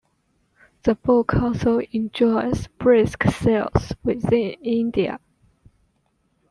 The 0.81 0.95
book 0.95 1.35
also 1.35 1.77
enjoys 1.91 2.65
brisk 2.79 3.23
sales 3.25 3.93
within 4.03 4.53
India. 4.63 5.19